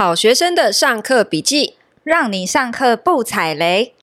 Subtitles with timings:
[0.00, 3.96] 好学生的上课笔记，让你上课不踩雷。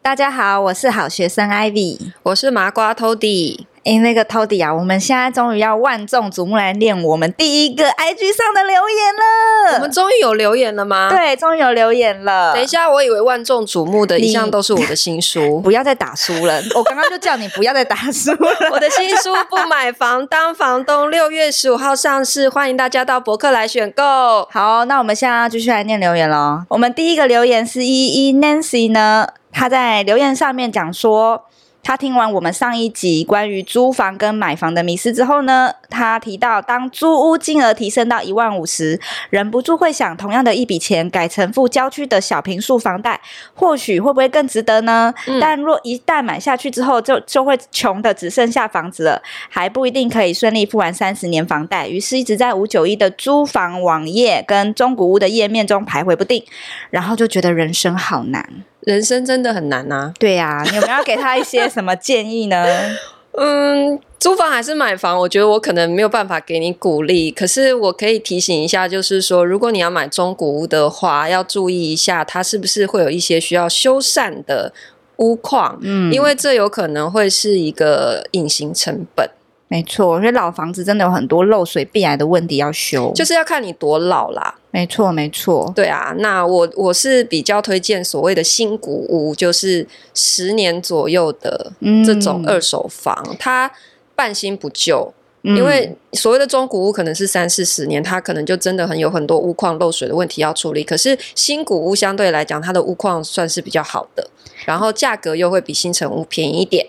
[0.00, 3.66] 大家好，我是好学生 Ivy，我是麻瓜 Tody。
[3.84, 9.74] 哎，那个 Tody 啊，我们现在终于要万众瞩目来念我们第一个 IG 上的留言了。
[9.74, 11.08] 我们终于有留言了吗？
[11.10, 12.54] 对，终于有留言了。
[12.54, 16.62] 等一下，我以为万众瞩目的一向都是我的新书， 不要再打书了。
[16.76, 18.50] 我刚刚就叫你不要再打书了。
[18.70, 24.46] 我的新书《不买房当房东》六月十五号上市，欢迎大家到博客来选购。
[24.52, 26.62] 好，那我们现在要继续来念留言喽。
[26.68, 31.46] 我们第一个留言是依依 Nancy 呢，她在留言上面讲说。
[31.82, 39.00] 他听完我们上一集关于租房跟买房的迷思之后呢，他提到当租屋金额提升到一万五时，
[39.30, 43.20] 忍不住会想，同样的一笔钱改成付郊区的小平数房贷，
[43.54, 45.12] 或许会不会更值得呢？
[45.26, 51.88] 嗯、但若一旦买下去之后就，就就会穷的只剩下房子了，还不一定可以顺利付完三十年房贷。
[51.88, 56.44] 于是，一直在五九一的租房网页跟中古屋的页面中徘徊不定，
[56.90, 58.62] 然后就觉得人生好难。
[58.82, 60.14] 人生真的很难呐、啊。
[60.18, 62.66] 对呀、啊，你有没有要给他一些什么建议呢？
[63.34, 65.18] 嗯，租房还是买房？
[65.18, 67.30] 我觉得我可能没有办法给你鼓励。
[67.30, 74.74] 可是我可以提醒一下，就是说，如果你要买中古屋的话，要注意一下，它是不是会有一些需要修缮的
[75.16, 75.78] 屋况？
[75.80, 79.30] 嗯，因为这有可能会是一个隐形成本。
[79.72, 84.54] 没错，因为老房子真的有很多漏水、必癌的问题要修，就是要看你多老啦。
[84.70, 85.72] 没错，没错。
[85.74, 91.72] 对啊，那我我是比较推荐所谓的新古屋，就是十年左右的
[92.04, 93.72] 这种二手房，嗯、它
[94.14, 95.10] 半新不旧。
[95.44, 100.84] 嗯、因为所谓的中古屋可能是三四十年，它可能就真的很有很多屋况漏水的问题要处理。
[100.84, 104.28] 可是新古屋相对来讲，它的屋况算是比较好的，
[104.66, 106.88] 然后价格又会比新城屋便宜一点。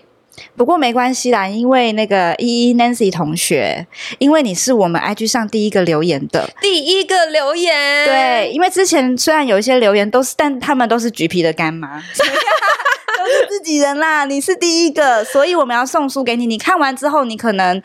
[0.56, 3.86] 不过没关系啦，因为那个依依 Nancy 同学，
[4.18, 17.82] 因为你是我们 IG 上第一个留言的，第一个留言，对，因为之前虽然有一些留言都是，但他们都是橘皮的干妈， 都是自己人啦，你是第一个，所以我们要送书给你，你看完之后，你可能。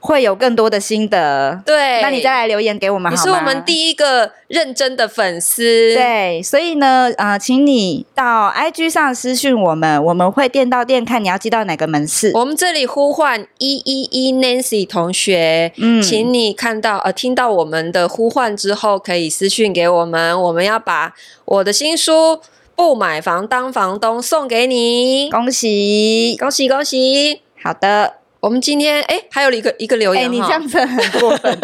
[0.00, 3.20] 会有更多的心得，对，那你再来留言给我们好吗？
[3.20, 12.30] 你是我们第一个认真的粉丝，对，所以呢，呃，请你到 IG 上私讯我们，我们会店到店看你要寄到哪个门市。
[12.34, 21.12] 我们这里呼唤一一一 Nancy 同学，嗯，请你看到呃听到我们的呼唤之后，可以私讯给我们，我们要把
[21.44, 22.12] 我的新书
[22.76, 27.40] 《不买房当房东》送给你，恭喜恭喜恭喜！
[27.60, 28.17] 好的。
[28.40, 31.58] 我们今天哎，还有一个一个留言，你这样子很过分，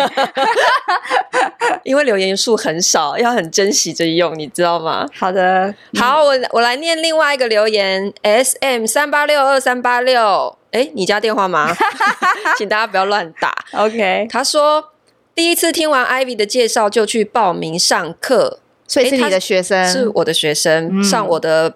[1.84, 5.08] 因为留言数很少，要很珍惜着用，你知道吗？
[5.14, 11.72] 好的，好，我我来念另外一个留言，S M 三八六二三八六，哎，你家电话吗？
[12.58, 13.54] 请大家不要乱打。
[13.72, 14.90] OK，他说
[15.32, 18.58] 第一次听完 Ivy 的介绍就去报名上课，
[18.88, 21.74] 所以是你的学生，是我的学生，嗯、上我的。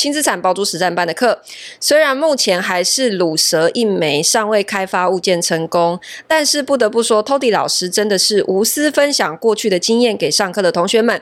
[0.00, 1.42] 轻资产包租实战班的课，
[1.78, 11.20] 虽然目前还是卤蛇一枚，尚未开发物件成功，但是不得不说，Toddy 老师真的是无私分享过去的经验给上课的同学们。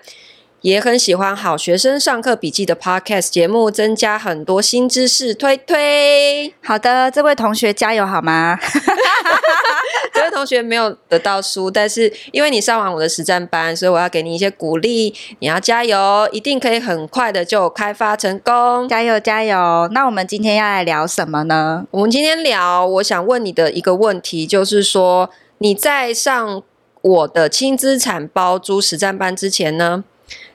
[0.63, 6.53] 也很喜欢好学生上课笔记的 Podcast 节目，增加很多新知识，推推。
[6.63, 8.59] 好的，这位同学加油好吗？
[10.13, 15.15] 这位同学没有得到书，但是因为你上完我的实战班，所以我要给你一些鼓励。
[15.39, 18.89] 你要加油，一定可以很快的就开发成功。
[18.89, 19.89] 加油加油！
[19.93, 21.87] 那我们今天要来聊什么呢？
[21.93, 26.63] 我们今天聊，我想问你的一个问题，就是说你在上
[27.01, 30.03] 我的轻资产包租实战班之前呢，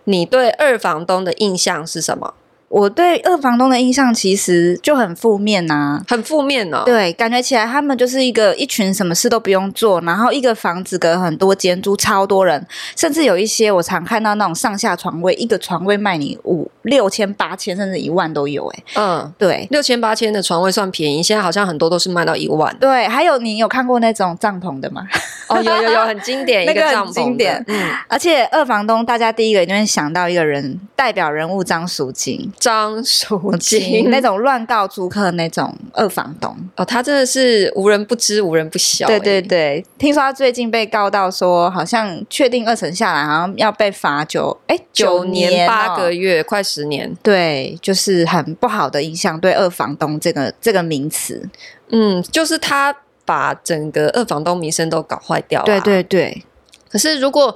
[0.06, 2.34] 你对二房东的印象是什么？
[2.74, 6.82] 我对二房东的印象其实就很负面呐、啊，很负面哦。
[6.84, 18.68] 对，感觉起来他们就是一个一群什么事都不用做，然后一个房子隔很多间，租超多人，甚至有一些我常看到那种上下床位，一个床位卖你五六千、八千，甚至一万都有。
[18.70, 22.76] 哎，嗯，对，六千、八千的床位算便宜，现在好像很多都是卖到一万。
[22.80, 25.08] 对，还有你有看过那种帐篷的吗？
[25.48, 27.64] 哦，有有有，很经典， 一个帐篷经典。
[27.68, 32.52] 嗯，而且二房东，大家第一个一定会想到一个人，代表人物张淑晶。
[32.64, 39.06] 张淑晶 那种乱告租客那种二房东哦，他真的是无人不知无人不晓。
[39.06, 47.14] 对对对，听说他最近被告到说，好像确定二审下来，好像要被罚九哎九年八个月，快十年。
[47.22, 51.50] 对，就是很不好的印象对二房东这个这个名词。
[51.90, 52.96] 嗯，就是他
[53.26, 55.66] 把整个二房东名声都搞坏掉了。
[55.66, 56.46] 对对对。
[56.90, 57.54] 可是如果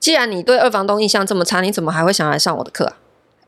[0.00, 2.96] 既然你对二房东印象这么差，你怎么还会想来上我的课啊？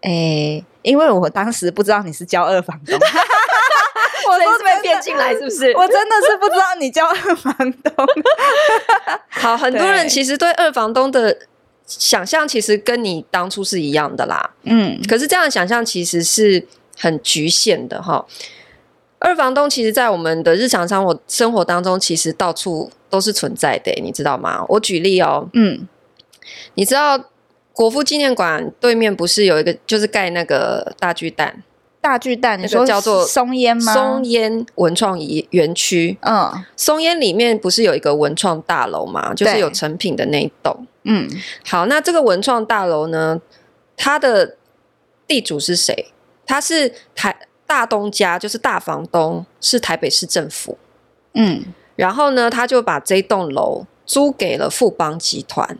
[0.03, 0.65] 哎。
[0.83, 2.95] 因为我当时不知道你是交二房东，
[4.27, 5.71] 我都是被骗进来，是不是？
[5.77, 8.07] 我真的是不知道你叫二房东。
[9.29, 11.41] 好，很多人其实对二房东的
[11.87, 14.53] 想象，其实跟你当初是一样的啦。
[14.63, 16.67] 嗯，可是这样的想象其实是
[16.97, 18.25] 很局限的哈。
[19.19, 24.65] 二房东其实，在我们的日常生活生活当中，其实到处都是存在的，你知道吗？
[24.67, 25.87] 我举例哦，嗯，
[26.73, 27.23] 你知道
[27.73, 31.63] 国父纪念馆对面不是有一个，就是盖那个大巨蛋？
[32.01, 33.93] 大巨蛋，你说叫做松烟吗？
[33.93, 35.19] 松烟文创
[35.51, 36.17] 园区。
[36.23, 39.35] 嗯，松烟里面不是有一个文创大楼嘛？
[39.35, 40.87] 就是有成品的那一栋。
[41.05, 41.29] 嗯，
[41.67, 43.41] 好，那这个文创大楼呢，
[43.97, 44.57] 它的
[45.27, 46.13] 地主是谁？
[46.47, 47.37] 他是台。
[47.67, 50.77] 大东家就是大房东，是台北市政府。
[51.35, 55.79] 嗯，然后呢，他就把这栋楼租给了富邦集团。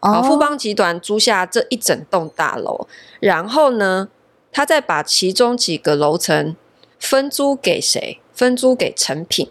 [0.00, 2.86] 哦，富邦集团租下这一整栋大楼，
[3.20, 4.08] 然后呢，
[4.52, 6.54] 他再把其中几个楼层
[6.98, 8.20] 分租给谁？
[8.32, 9.50] 分租给成品。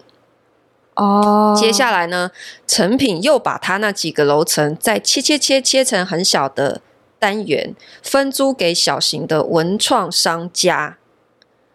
[0.95, 2.31] 哦，接下来呢，
[2.65, 6.81] 成品又把他那几个楼层再切切切切成很小的
[7.19, 10.97] 单元，分租给小型的文创商家。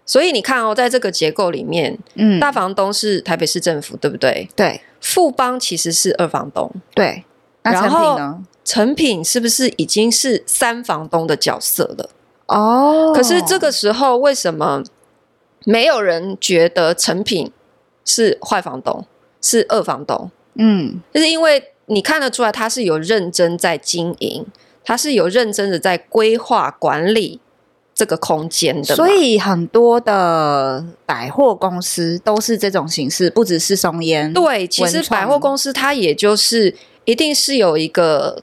[0.06, 4.48] 所以你看哦，在这个结构里面，嗯，大房东是台北市政府，对不对？
[4.56, 4.80] 对。
[5.00, 7.24] 富邦其实是二房东，对。
[7.62, 8.42] 那成品呢？
[8.64, 12.10] 诚品是不是已经是三房东的角色了？
[12.46, 13.12] 哦。
[13.14, 14.82] 可是这个时候，为什么
[15.64, 17.50] 没有人觉得成品
[18.04, 19.04] 是坏房东，
[19.40, 20.30] 是二房东？
[20.54, 24.46] 嗯，就是因为你看得出来，他是有认真在经营，
[24.84, 27.40] 他是有认真的在规划管理。
[27.94, 34.32] 这个空间的，所以很多的百货公司都是这种形式，不只是松烟。
[34.32, 36.74] 对，其实百货公司它也就是
[37.04, 38.42] 一定是有一个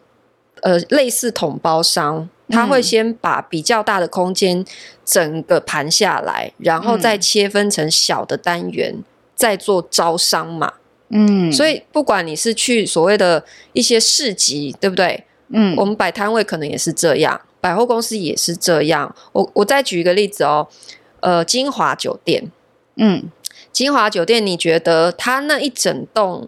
[0.62, 4.66] 呃类似统包商，他会先把比较大的空间
[5.06, 9.04] 整个盘下来，然后再切分成小的单元，嗯、
[9.36, 10.74] 再做招商嘛。
[11.10, 15.26] 嗯，所以不管你是去所谓的一些市集，对不对？
[15.50, 17.42] 嗯，我们摆摊位可能也是这样。
[17.60, 20.68] 百货公司也是这样，我我再举一个例子哦，
[21.20, 22.52] 呃，金华酒店，
[22.96, 23.24] 嗯，
[23.72, 26.48] 金华酒店，你觉得它那一整栋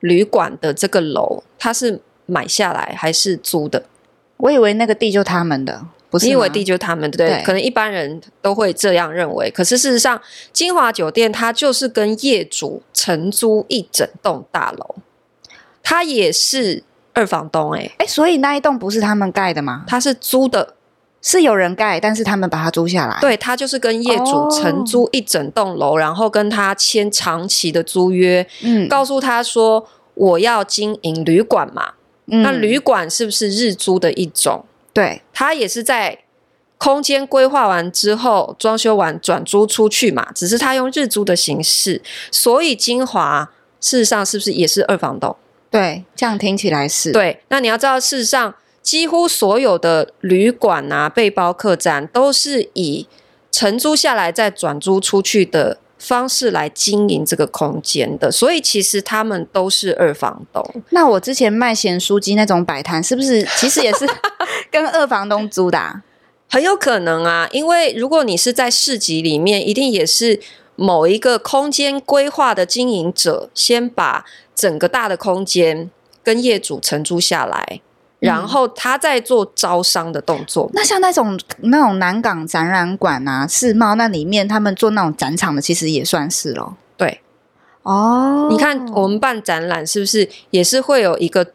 [0.00, 2.00] 旅馆的这个楼，它是
[2.32, 3.84] 买下来还是租的？
[4.38, 6.26] 我以为那个地就他们的，不是？
[6.26, 9.50] 你以为地就他们的，对，对，可能一般人都会这样认为。
[9.50, 10.20] 可是事实上，
[10.52, 14.96] 金华酒店它就是跟业主承租一整栋大楼，
[15.82, 16.84] 它也是。
[17.14, 19.84] 二房东、欸，哎哎，所以那一栋不是他们盖的吗？
[19.86, 20.76] 他是租的，
[21.20, 23.18] 是有人盖，但是他们把它租下来。
[23.20, 31.92] 对，他就是跟业主承租一整栋楼，哦、然后跟他签长期的租约，嗯，告诉他说我要经营旅馆嘛，
[32.26, 34.64] 嗯、那旅馆是不是日租的一种？
[34.92, 36.18] 对，它也是在
[36.78, 45.36] 空间规划完之后，装修完转租出去嘛，只是他用日租的形式，所以金华事实上是不是也是二房东？
[45.70, 47.12] 对，这样听起来是。
[47.12, 53.06] 对，那你要知道，事实上，几乎所有的旅馆啊、背包客栈都是以
[53.50, 60.62] 承租下来再转租出去的方式来经营这个空间的，所以其实他们都是二房东。
[60.90, 64.06] 那我之前卖咸酥鸡那种摆摊，是不是其实也是
[64.70, 66.02] 跟二房东租的啊？
[66.48, 70.40] 很有可能啊，因为如果你是在市集里面，一定也是。
[70.74, 74.24] 某一个空间规划的经营者，先把
[74.54, 75.90] 整个大的空间
[76.24, 77.80] 跟业主承租下来，嗯、
[78.22, 80.70] 然后他在做招商的动作。
[80.72, 86.76] 那像那种那种南港展览馆啊、世贸那里面，他们做那种展场的，其实也算是咯。
[86.96, 87.20] 对，
[87.82, 91.46] 哦，你看我们办展览是不是也是会有一个？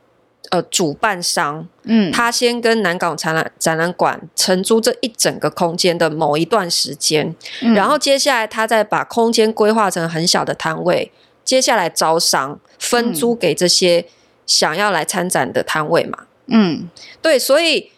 [0.50, 11.12] 呃，主办商，嗯，他先跟南港展览展览馆承租这一整个空间的某一段时间，嗯，然后接下来他再把空间规划成很小的摊位，
[11.44, 14.06] 接下来招商分租给这些
[14.46, 16.26] 想要来参展的摊位嘛，嗯，
[17.22, 17.92] 对，所以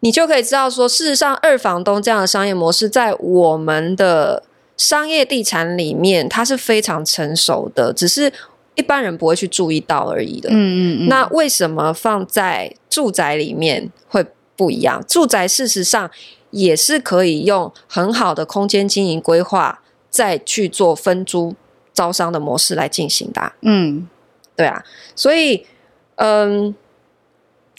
[0.00, 4.42] 你就可以知道说，事实上二房东这样的商业模式在我们的
[4.76, 8.32] 商业地产里面，它是非常成熟的，只是。
[8.74, 10.48] 一般人不会去注意到而已的。
[10.48, 11.08] 嗯嗯嗯。
[11.08, 14.24] 那为什么放在住宅里面会
[14.56, 15.04] 不一样？
[15.06, 16.10] 住宅事实上
[16.52, 21.54] 也是可以用很好的空间经营规划，再去做分租
[21.92, 23.52] 招商的模式来进行的啊。
[23.60, 24.08] 嗯，
[24.56, 24.82] 对啊。
[25.14, 25.66] 所以，
[26.14, 26.74] 嗯。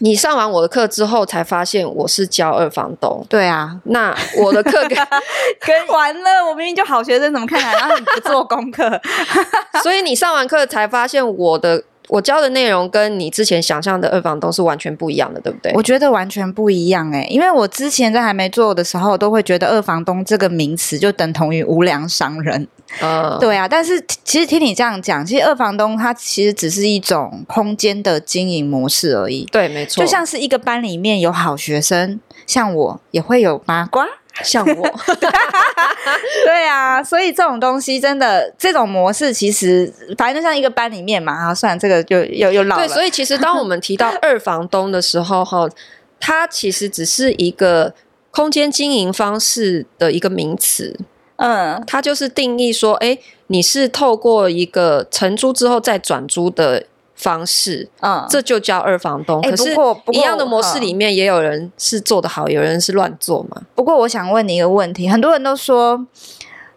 [0.04, 3.26] 你上完我的课之后，才发现我是教二房东。
[3.30, 4.90] 对啊，那我的课跟
[5.66, 9.00] 跟完了，我明明就好学生，怎么看起来然后你不做功课？
[9.82, 15.72] 所以你上完课才发现我的我教的内容跟你之前想象的二房东是完全不一样的，对不对？
[15.74, 22.68] 我觉得完全不一样哎、欸，因为我之前在还没做的时候，都会觉得二房东这个名词就等同于无良商人。
[23.02, 23.68] 嗯，对啊。
[23.68, 29.46] 但是其实听你这样讲，其实二房东它其实只是一种空间的经营模式而已。
[29.52, 30.04] 对，没错。
[30.04, 34.06] 就像是一个班里面有好学生，像我也会有麻瓜。
[34.42, 34.90] 像我，
[36.46, 42.88] 对啊，所以这种东西真的，这种模式其实反正就像一个班里面嘛，啊，算了，这个就又又老了。
[42.88, 45.70] 对，所以其实当我们提到二房东的时候，哈，
[46.20, 47.94] 它其实只是一个
[48.32, 50.98] 空间经营方式的一个名词，
[51.36, 56.86] 嗯，它就是定义说，哎，你是透过一个承租之后再转租的。
[57.24, 59.42] 方式，嗯，这就叫二房东。
[59.42, 59.74] 欸、可是，
[60.12, 63.62] 一样的模式里面，也有人是做得好，有人是乱做嘛。
[63.74, 66.06] 不过，我想问你一个问题：很多人都说，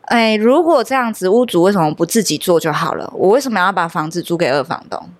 [0.03, 3.13] 哎、欸，如果这样子，屋主为什么不自己做就好了？
[3.15, 5.11] 我为什么要把房子租给二房东？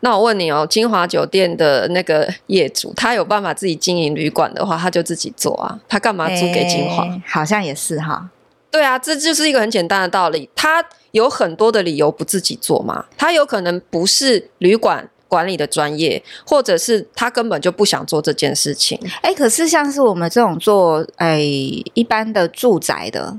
[0.00, 7.02] 那我问你哦，金华酒店的那个业主，他有办法自己经营旅馆的话，他就自己做啊，他干嘛租给金华？
[7.02, 8.30] 欸、好像也是哈。
[8.70, 10.48] 对啊，这就是一个很简单的道理。
[10.54, 13.04] 他有很多的理由不自己做嘛。
[13.16, 18.98] 他有可能不是旅馆管理的专业，或者是他根本就不想做这件事情。
[19.22, 23.38] 哎，可是像是我们这种做哎一般的住宅的，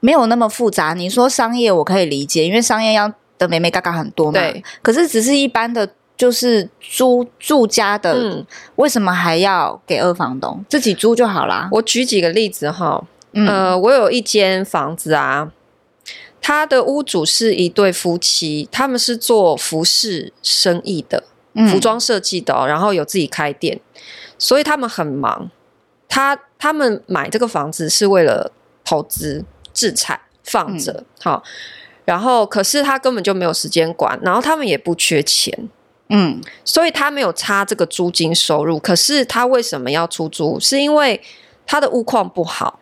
[0.00, 0.94] 没有那么复杂。
[0.94, 4.38] 你说商业我可以理解，因为商业要的眉眉嘎嘎很多嘛。
[4.38, 4.62] 对。
[4.82, 10.64] 可是只是一般的，就是租住家的，嗯，为什么还要给二房东？
[10.68, 11.68] 自己租就好啦。
[11.72, 13.04] 我举几个例子哈。
[13.34, 15.50] 嗯、呃，我有一间房子啊，
[16.42, 21.22] 他的屋主是一对夫妻，他们是做服饰生意的，
[21.70, 23.80] 服装设计的，哦，然后有自己开店，
[24.36, 25.50] 所以他们很忙。
[26.08, 28.52] 他他们买这个房子是为了
[28.84, 31.48] 投资置产放着，好，嗯，
[32.04, 35.70] 然后可是他根本就没有时间管，然后他们也不缺钱，
[36.10, 38.78] 嗯，所以他没有差这个租金收入。
[38.78, 40.60] 可是他为什么要出租？
[40.60, 41.22] 是因为
[41.64, 42.80] 他的屋况不好。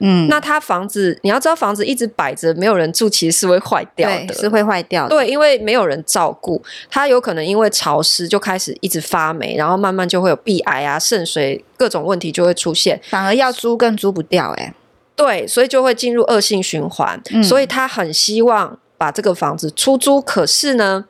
[0.00, 5.10] 嗯，那他房子，你要知道，房子一直摆着，没有人住，其实是会坏掉的，是会坏掉的。
[5.10, 14.74] 对，因为没有人照顾，它有可能因为潮湿就开始一直发霉，然后慢慢就会有壁癌啊、渗水各种问题就会出现，反而要租更租不掉哎、欸。
[15.16, 17.20] 对，所以就会进入恶性循环。
[17.32, 21.06] 嗯，所以他很希望把这个房子出租，可是呢，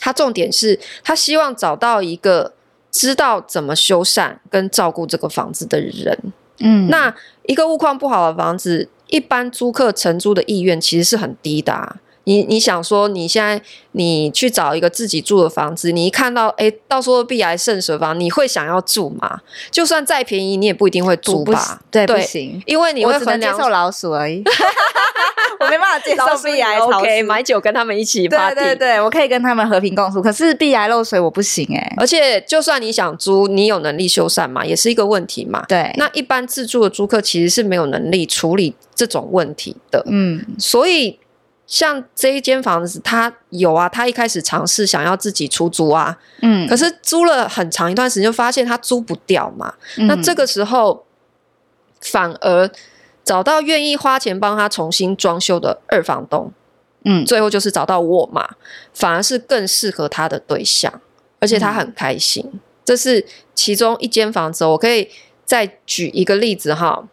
[0.00, 2.54] 他重点是他希望找到一个
[2.90, 6.32] 知道怎么修缮跟照顾这个房子的人。
[6.60, 7.14] 嗯，那
[7.46, 11.96] 一个物况不好的房子，一般租客承租的意愿其实是很低的啊。
[12.24, 13.60] 你你想说，你现在
[13.92, 19.40] 你去找一个自己住的房子，你一看到哎，到时候避癌圣水房，你会想要住吗？
[19.70, 21.80] 就算再便宜，你也不一定会住吧？
[21.90, 24.44] 对，对，不行，因为你会很接受老鼠而已。
[25.70, 28.26] 我没办法接受壁癌潮湿，买酒跟他们一起。
[28.26, 30.20] 对对对，我可以跟他们和平共处。
[30.20, 31.94] 可是壁癌漏水我不行哎、欸。
[31.96, 35.64] 而且就算你想租，你有能力修缮嘛，也是一个问题嘛。
[35.68, 35.92] 对。
[35.96, 40.02] 那一般自住的租客其实是没有能力处理这种问题的。
[40.08, 40.44] 嗯。
[40.58, 41.20] 所以
[41.68, 46.18] 像这一间房子，他有啊，他一开始尝试想要自己出租啊。
[46.42, 46.66] 嗯。
[46.66, 49.72] 可是租了很长一段时间，就发现他租不掉嘛。
[49.98, 50.08] 嗯。
[50.08, 51.04] 那这个时候
[52.00, 52.68] 反而。
[53.24, 56.52] 找到愿意花钱帮他重新装修的二房东，
[57.04, 58.48] 嗯，最后就是找到我嘛，
[58.92, 61.00] 反而是更适合他的对象，
[61.38, 62.44] 而且他很开心。
[62.52, 63.24] 嗯、这是
[63.54, 65.08] 其中一间房子，我可以
[65.44, 67.08] 再举一个例子哈。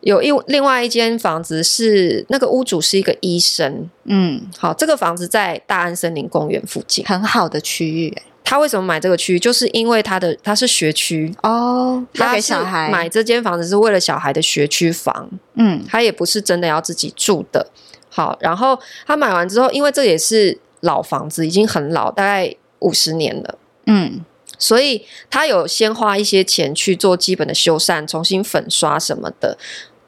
[0.00, 8.16] 有一另外一间房子是那个屋主是一个医生，嗯，好，这个房子在大安森林公园附近，很好的区域。
[8.48, 9.38] 他为什么买这个区域？
[9.38, 17.70] 就是因为他的他是学区哦，他给小孩买这间房子是为了小孩的学区房，嗯，他也不是真的要自己住的。
[18.08, 24.24] 好，然后他买完之后，因为这也是老房子，已经很老，大概五十年了，嗯，
[24.58, 29.58] 所以他有先花一些钱去做基本的修缮，重新粉刷什么的。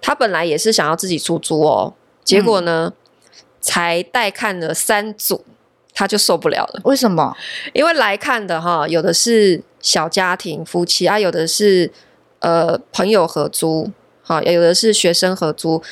[0.00, 1.92] 他本来也是想要自己出租哦，
[2.24, 5.44] 结果呢，嗯、才带看了三组。
[5.94, 7.36] 他就受不了了，为什么？
[7.72, 11.90] 因为来看的哈，有的是小家庭夫妻啊，有的是
[12.38, 13.90] 呃朋友合租，
[14.22, 15.82] 好，有的是学生合租。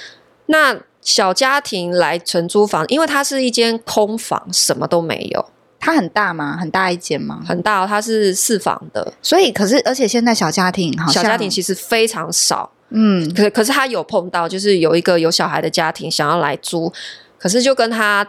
[0.46, 5.44] 那小家庭来承租房，因为它是一间空房，什么都没有。
[5.80, 6.56] 它很大吗？
[6.58, 7.42] 很大一间吗？
[7.46, 9.12] 很大哦，它是四房的。
[9.20, 12.70] 所以，可是而且现在小家庭好像，小家庭其实非常少。
[12.90, 16.92] 嗯，可可是他有碰到，就是有一个有小孩的家庭想要来租，
[17.38, 18.26] 可是就跟他。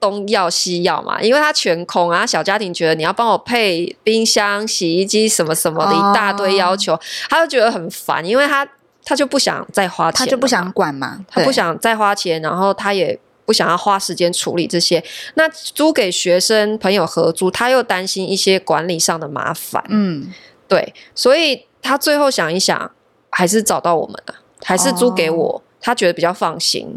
[0.00, 8.66] 东要西要嘛，因为他全空啊，小家庭觉得你要帮我配冰箱、洗衣机什么什么的一大堆要求，哦、他就觉得很烦，因为他
[9.04, 15.04] 他就不想再花钱，他就不想管嘛，他不想再花钱，然后他也不想要花时间处理这些。
[15.34, 19.84] 那租给学生朋友合租，他又担心一些管理上的麻烦。
[19.88, 20.32] 嗯，
[20.66, 22.90] 对，所以他最后想一想，
[23.28, 26.96] 还是找到我们了，还是租给我，哦、他觉得比较放心。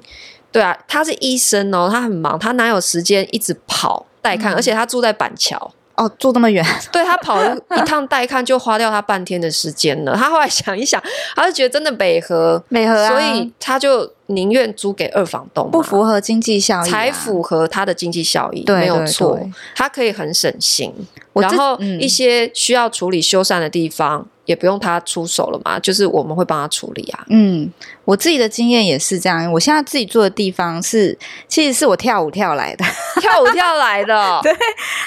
[0.54, 4.54] 对啊，他是医生哦，他很忙，他哪有时间一直跑带看？
[4.54, 10.16] 嗯、而且他住在板桥哦，住那么远，对，他跑一 一趟带看就花掉他半天的时间了。
[10.16, 11.02] 他后来想一想，
[11.36, 19.40] 他就觉得真的美和美和、啊，所以他就宁愿租给二房东，不符合经济效益、啊，才符合他的经济效益，对没有错，
[19.76, 20.94] 他可以很省心。
[21.34, 24.20] 然后一些需要处理修缮的地方。
[24.20, 27.24] 嗯也不用他出手了嘛，就是我们会帮他处理啊。
[27.30, 27.72] 嗯，
[28.04, 29.50] 我自己的经验也是这样。
[29.52, 32.84] 我现在自己住的地方是，其实是我跳舞跳来的，
[33.22, 34.40] 跳舞跳来的。
[34.44, 34.54] 对，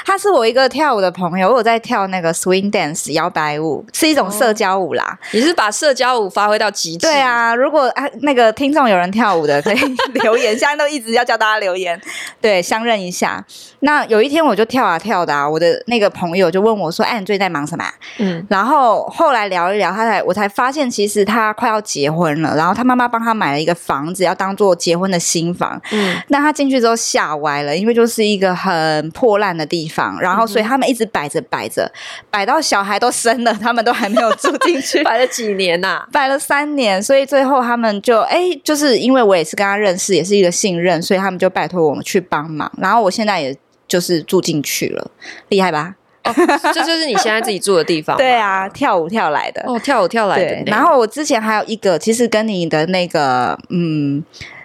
[0.06, 5.18] 他是我一个跳舞的朋友，我有在跳那个 swing dance 摇摆舞，是一种社交舞啦。
[5.32, 7.06] 你是把社交舞发挥到极致。
[7.06, 9.78] 对啊，如果啊那个听众有人跳舞的，可以
[10.22, 10.58] 留言。
[10.58, 12.00] 现在都一直要叫大家留言，
[12.40, 13.44] 对，相认一下。
[13.80, 17.84] 那有一天我就跳啊跳的啊，我的那个朋友就问我说：“哎，你最近在忙什么？”
[18.16, 19.25] 嗯，然后后。
[19.26, 22.54] 后来聊一聊，他才我才发现，其实他快要结婚了。
[22.56, 25.82] 然后他妈妈帮他买了一个房子，要当做结婚的新房。
[25.90, 30.16] 嗯，那他进去之后吓歪了，因为就是一个很破烂的地方。
[30.20, 31.90] 然后所以他们一直摆着摆着，
[32.30, 35.02] 摆到小孩都生了，他们都还没有住进去。
[35.04, 36.08] 摆了几年呐、啊？
[36.12, 37.02] 摆了三年。
[37.02, 42.70] 所以最后他们就哎，就是因为我也是跟他认识，也是一个信任，所以他们就拜托我们去帮忙。
[42.78, 43.56] 然后我现在也
[43.88, 45.10] 就是住进去了，
[45.48, 45.96] 厉害吧？
[46.26, 46.34] 哦，
[46.74, 48.16] 这就是你现在自己住的地方。
[48.18, 49.62] 对啊，跳舞跳来的。
[49.66, 50.62] 哦，跳舞跳来的。
[50.66, 54.24] 然后我之前还有一个，其实跟你的那个嗯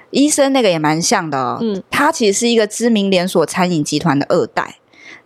[0.10, 1.58] 医生那个也蛮像的哦。
[1.62, 4.76] 嗯，他其实是一个知名连锁餐饮集团的二代。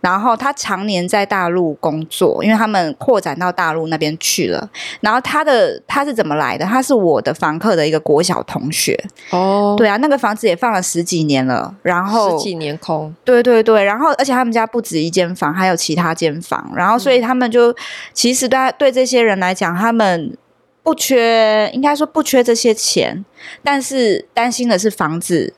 [0.00, 4.68] 然后他常年在大陆工作，因为他们扩展到大陆那边去了。
[5.00, 6.64] 然后他的他是怎么来的？
[6.64, 8.98] 他是我的房客的一个国小同学。
[9.30, 13.14] 哦，对啊，那个房子也放了十几年了，然后十几年空。
[13.24, 16.72] 对对对，然后而且他们家不止一间房，还有其他间房。
[16.74, 17.76] 然后所以他们就、嗯、
[18.12, 20.36] 其实对对这些人来讲，他们
[20.82, 23.24] 不缺，应该说不缺这些钱，
[23.62, 25.54] 但是担心的是房子。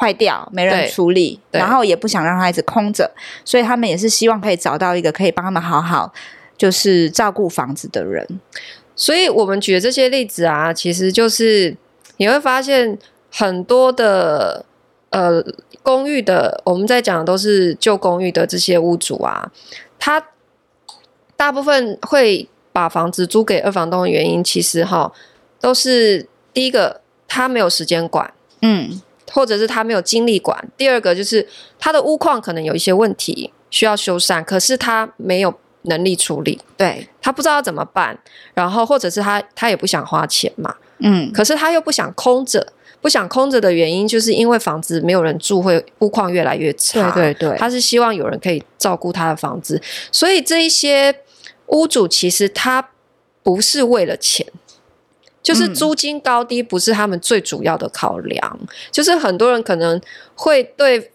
[0.00, 3.10] 坏掉没人处理，然后也不想让他一直空着，
[3.44, 6.10] 所以他们也是希望可以找到一个可以帮他们好好
[6.56, 8.26] 就是照顾房子的人。
[8.96, 11.76] 所以我们举的这些例子啊，其实就是
[12.16, 12.98] 你会发现
[13.30, 14.64] 很多的
[15.10, 15.44] 呃
[15.82, 19.52] 公寓的，我们在讲的都是旧公寓的这些屋主啊，
[19.98, 20.28] 他
[21.36, 25.12] 大部分会把房子租给二房东的原因，其实哈
[25.60, 28.32] 都是第一个他没有时间管，
[28.62, 29.02] 嗯。
[29.32, 31.46] 或者是他没有精力管，第二个就是
[31.78, 38.18] 他的屋况可能有一些问题需要修缮，可是他没有能力处理，对，他不知道要怎么办，
[38.54, 49.80] 然后或者是他他也不想花钱嘛，嗯，可是他又不想空着，不想空着的原因就是因为房子没有人住，会屋况越来越差，对对对，他是希望有人可以照顾他的房子，
[50.12, 51.14] 所以这一些
[51.68, 52.90] 屋主其实他
[53.42, 54.46] 不是为了钱。
[55.50, 60.00] 就是租金高低不是他们最主要的考量，嗯、就是很多人可能
[60.36, 61.10] 会对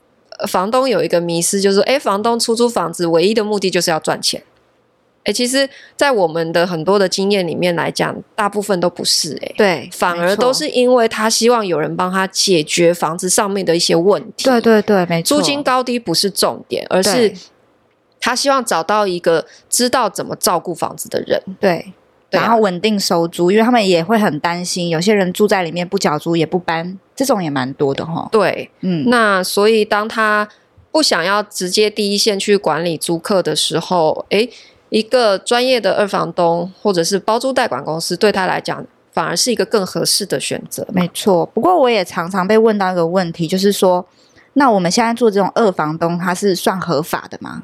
[0.49, 4.43] 房东有一个迷思，就是说，哎，房东出租房子唯一的目的就是要赚钱。
[5.23, 9.35] 哎，其实，在我们的很多的经验里面来讲，大部分都不是。
[9.41, 14.43] 哎，对，反而都是因为他希望有人帮他解决房子上面的一些问题。
[14.43, 15.37] 对对对，没错。
[15.37, 17.33] 租金高低不是重点，而是
[18.19, 21.41] 他希望找到一个知道怎么照顾房子的人。
[21.59, 21.93] 对。
[22.35, 28.27] 然后稳定收租，因为他们也会很担心，有些人住在里面不缴租也不搬，这种也蛮多的哈。
[28.31, 30.47] 对，嗯，那所以当他
[30.91, 34.49] 不想要直接第一线去管理租客的时候，诶，
[34.89, 40.87] 一个专业的二房东或者是包租代管公司对他来讲，反而是一个更合适的选择。
[40.93, 44.05] 没错，不过我也常常被问到一个问题，就是说，
[44.53, 47.63] 那我们现在做这种二房东，它是算合法的吗？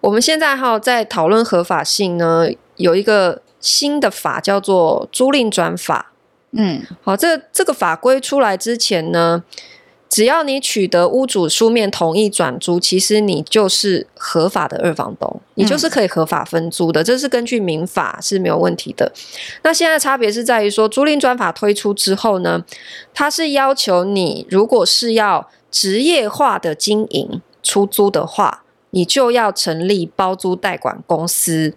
[0.00, 3.40] 我们现在哈在讨论合法性呢，有一个。
[3.62, 6.12] 新的法叫做租赁转法，
[6.50, 9.44] 嗯，好，这这个法规出来之前呢，
[10.08, 19.12] 只要你取得屋主书面同意转租，其实你就是合法的二房东，你就是可以合法分租的，嗯、这是根据民法是没有问题的。
[19.62, 22.64] 那现在差别是在于说，租赁转法推出之后呢，
[23.14, 31.74] 它是要求你如果是要职业化的经营出租的话，你就要成立包租代管公司。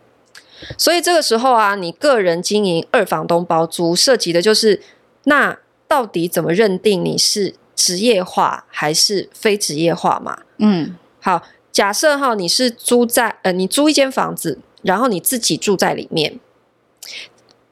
[0.78, 4.82] 所以这个时候啊，你个人经营二房东包租，涉及的就是
[5.24, 10.40] 那到底怎么认定你是职业化还是非职业化嘛？
[10.58, 16.40] 嗯，好，假设哈，你是租在呃，你租一间房子，然后你自己住在里面，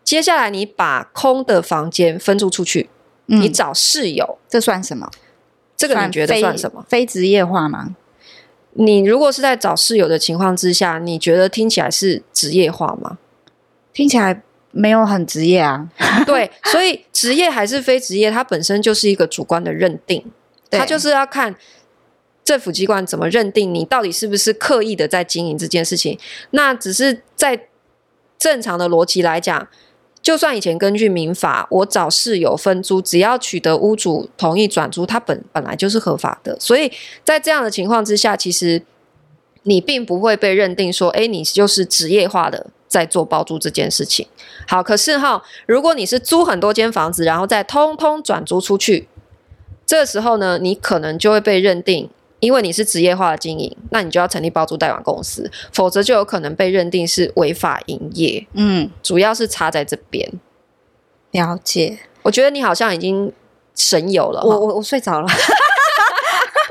[0.04, 2.89] 接下来你把空的房间分租出去，
[3.28, 5.10] 嗯，你找室友，这算什么？
[5.76, 6.86] 这个你觉得算什么？
[6.88, 7.96] 非职业化吗？
[8.76, 13.18] 你如果是在找室友的情况之下，你觉得听起来是职业化吗？
[13.94, 15.90] 听起来没有很职业啊。
[16.26, 20.26] 对，所以职业还是非职业，它本身就是一个主观的认定，
[20.72, 21.56] 它就是要看
[22.44, 26.18] 政府机关怎么认定你到底是不是刻意的在经营这件事情。
[26.52, 27.68] 那只是在
[28.38, 29.68] 正常的逻辑来讲。
[30.24, 36.58] 就算以前根据民法，我找室友分租，只要取得屋主同意转租，它本本来就是合法的。
[36.60, 36.90] 所以
[37.26, 38.82] 在这样的情况之下，其实
[39.64, 44.26] 你并不会被认定说，哎，你就是职业化的在做包租这件事情。
[44.66, 49.10] 好，可是哈，如果你是租很多间房子，然后再通通转租出去，
[49.86, 52.10] 这时候呢，你可能就会被认定。
[52.44, 58.46] 因为你是职业化的经营，那你就要成立包租代管公司，否则就有可能被认定是违法营业。
[58.52, 60.30] 嗯，主要是差在这边。
[61.32, 63.32] 了解，我觉得你好像已经
[63.74, 64.44] 神游了。
[64.44, 65.28] 我我我睡着了。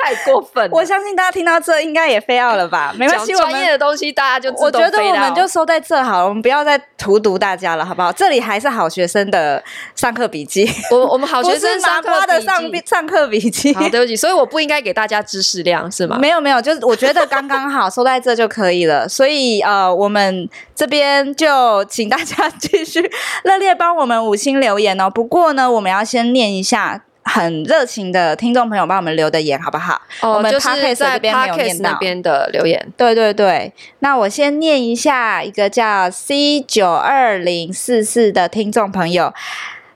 [0.03, 0.71] 太过分了！
[0.75, 2.93] 我相信大家听到这应该也非要了吧？
[2.99, 8.12] 没关系，专业的东西大家就我觉得我们就收在这好了，我们不要再荼毒大家了，好不好？
[8.12, 9.62] 这里还是好学生的
[9.95, 13.73] 上课笔记，我我们好学生 上课的上上课笔记。
[13.75, 16.19] 好，对不起，所以我不应该给大家知识量是吗？
[16.19, 19.09] 没有没有，就是我觉得刚刚好收在这就可以了。
[19.09, 23.01] 所以呃，我们这边就请大家继续
[23.45, 25.09] 热烈帮我们五星留言哦。
[25.09, 27.05] 不过呢，我们要先念一下。
[27.25, 30.01] 很热情的听众朋友帮我们留的言，好不好？
[30.21, 32.93] 哦，我们就是在 Podcast 那边的留言。
[32.97, 39.33] 对对对，那我先念一下一个叫 C 九二零四四的听众朋友，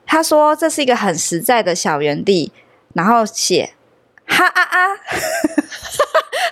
[0.05, 2.51] 他说这是一个很实在的小园地，
[2.93, 3.71] 然后写
[4.27, 4.87] 哈啊啊。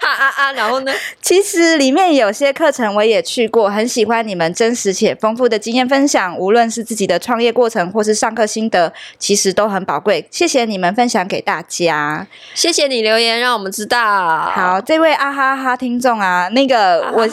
[0.02, 0.52] 哈啊啊！
[0.54, 0.92] 然后呢？
[1.22, 6.38] 其实里面有些课程我也去过，很喜欢你们真实且丰富的经验分享。
[6.38, 10.28] 无论是自己的创业过程，或是上课心得，其实都很宝贵。
[10.30, 12.28] 谢谢你们分享给大家。
[12.54, 14.52] 谢谢你留言，让我们知道。
[14.54, 17.28] 好，这位啊哈哈听众啊，那个我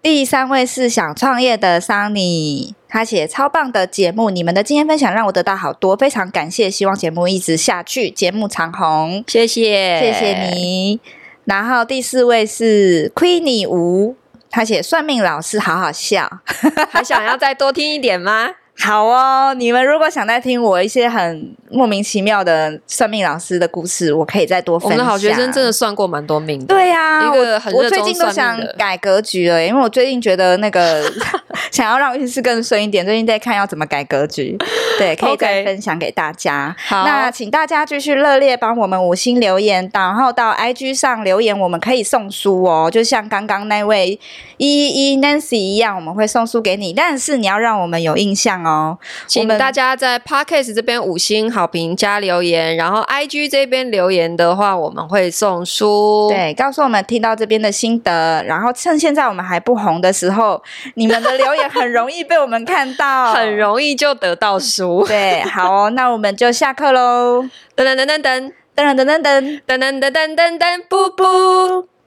[0.00, 9.24] 第三位是想创业的 Sunny，他写超棒的节目，你们的经验分享让我得到好多，非常感谢，希望节目一直下去，节目长红。
[9.26, 11.00] 谢谢，谢谢你。
[11.44, 14.14] 然后第四位是 Queenie 吴。
[14.50, 16.28] 他写算命老师好好笑，
[16.90, 18.50] 还想要再多听一点吗？
[18.80, 24.92] 好哦，你们如果想再听我一些很莫名其妙的算命老师的故事，我可以再多分享。
[24.92, 26.66] 我们的好学生真的算过蛮多命的。
[26.66, 27.30] 对呀。
[27.72, 31.02] 我最近都想改格局了，因为我最近觉得那个
[31.70, 34.56] 想要让运势更顺一点，最近在看要怎么改格局。
[34.98, 36.74] 对， 可以再分享给大家。
[36.86, 42.88] 好，那请大家继续热烈帮我们五星留言，然后到 IG 上留言，我们可以送书哦。
[42.90, 44.18] 就像刚刚那位
[44.56, 48.67] 一一一 Nancy 一样，我们会送书给你，但是你要让我们有印象哦。
[48.68, 56.28] 哦，请大家在 Podcast 这边五星好评加留言，然后 IG 这边留言的话，我们会送书。
[56.28, 60.62] 对，告诉我们听到这边的心得，然后趁现在我们还不红的时候，
[60.94, 65.04] 你们的留言很容易被我们看到， 很容易就得到书。
[65.08, 67.44] 对，好哦，那我们就下课喽！
[67.76, 71.97] 噔噔噔噔噔噔噔噔噔噔噔噔噔噔噔。